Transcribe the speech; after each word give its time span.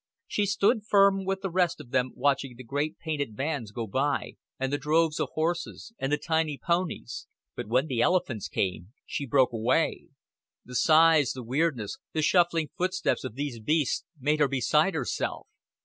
She 0.25 0.47
stood 0.47 0.83
firm 0.83 1.25
with 1.25 1.41
the 1.41 1.51
rest 1.51 1.79
of 1.79 1.91
them 1.91 2.09
watching 2.15 2.55
the 2.55 2.63
great 2.63 2.97
painted 2.97 3.37
vans 3.37 3.71
go 3.71 3.85
by, 3.85 4.31
and 4.59 4.73
the 4.73 4.79
droves 4.79 5.19
of 5.19 5.29
horses, 5.35 5.93
and 5.99 6.11
the 6.11 6.17
tiny 6.17 6.57
ponies; 6.57 7.27
but 7.55 7.67
when 7.67 7.85
the 7.85 8.01
elephants 8.01 8.47
came 8.47 8.93
she 9.05 9.27
broke 9.27 9.53
away. 9.53 10.07
The 10.65 10.73
size, 10.73 11.33
the 11.33 11.43
weirdness, 11.43 11.99
the 12.13 12.23
shuffling 12.23 12.71
footsteps 12.75 13.23
of 13.23 13.35
these 13.35 13.59
beasts 13.59 14.03
made 14.19 14.39
her 14.39 14.47
beside 14.47 14.95
herself. 14.95 15.45